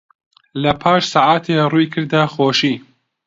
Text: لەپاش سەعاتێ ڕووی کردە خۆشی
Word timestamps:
لەپاش 0.63 1.03
سەعاتێ 1.13 1.55
ڕووی 1.71 1.91
کردە 1.93 2.21
خۆشی 2.33 2.75